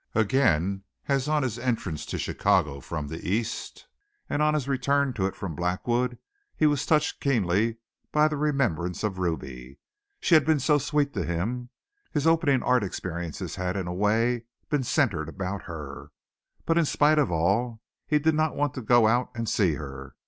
[0.15, 3.85] Again as on his entrance to Chicago from the East,
[4.27, 6.17] and on his return to it from Blackwood,
[6.55, 7.77] he was touched keenly
[8.11, 9.77] by the remembrance of Ruby.
[10.19, 11.69] She had been so sweet to him.
[12.11, 16.09] His opening art experiences had in a way been centred about her.
[16.65, 20.15] But in spite of all, he did not want to go out and see her.